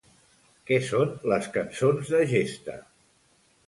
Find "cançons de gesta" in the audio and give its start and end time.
1.59-2.83